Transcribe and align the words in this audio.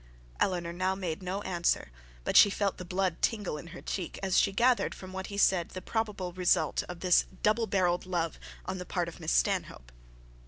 Eleanor 0.39 0.73
now 0.73 0.95
made 0.95 1.21
no 1.21 1.43
answer, 1.43 1.91
but 2.23 2.35
she 2.35 2.49
felt 2.49 2.77
the 2.79 2.83
blood 2.83 3.21
tingle 3.21 3.55
in 3.59 3.67
her 3.67 3.83
cheek 3.83 4.17
as 4.23 4.35
she 4.39 4.51
gathered 4.51 4.95
from 4.95 5.13
what 5.13 5.27
he 5.27 5.37
said 5.37 5.69
the 5.69 5.79
probable 5.79 6.33
result 6.33 6.81
of 6.89 7.01
this 7.01 7.25
double 7.43 7.67
barrelled 7.67 8.07
love 8.07 8.39
on 8.65 8.79
the 8.79 8.83
part 8.85 9.07
of 9.07 9.19
Miss 9.19 9.31
Stanhope. 9.31 9.91